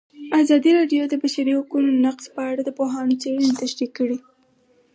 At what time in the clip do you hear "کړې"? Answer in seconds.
3.97-4.17